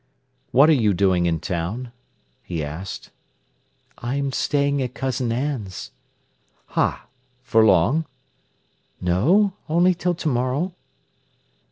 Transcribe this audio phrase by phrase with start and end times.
[0.49, 1.91] "What are you doing in town?"
[2.41, 3.11] he asked.
[3.99, 5.91] "I'm staying at Cousin Anne's."
[6.69, 7.05] "Ha!
[7.43, 8.07] For long?"
[8.99, 10.73] "No; only till to morrow."